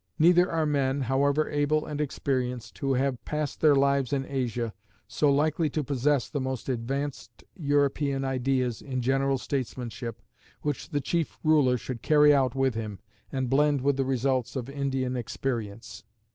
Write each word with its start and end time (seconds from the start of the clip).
Neither 0.17 0.51
are 0.51 0.65
men, 0.65 1.01
however 1.01 1.47
able 1.47 1.85
and 1.85 2.01
experienced, 2.01 2.79
who 2.79 2.95
have 2.95 3.23
passed 3.23 3.61
their 3.61 3.75
lives 3.75 4.11
in 4.11 4.25
Asia, 4.27 4.73
so 5.07 5.31
likely 5.31 5.69
to 5.69 5.83
possess 5.83 6.27
the 6.27 6.41
most 6.41 6.69
advanced 6.69 7.43
European 7.55 8.25
ideas 8.25 8.81
in 8.81 9.03
general 9.03 9.37
statesmanship, 9.37 10.19
which 10.63 10.89
the 10.89 11.01
chief 11.01 11.37
ruler 11.43 11.77
should 11.77 12.01
carry 12.01 12.33
out 12.33 12.55
with 12.55 12.73
him, 12.73 12.97
and 13.31 13.47
blend 13.47 13.81
with 13.81 13.95
the 13.95 14.03
results 14.03 14.55
of 14.55 14.71
Indian 14.71 15.15
experience. 15.15 16.03